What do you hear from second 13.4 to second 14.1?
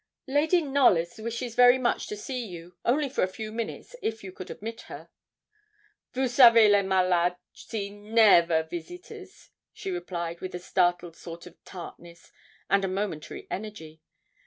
energy.